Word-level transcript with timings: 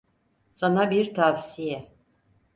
Sana 0.53 0.91
bir 0.91 1.13
tavsiye. 1.13 1.91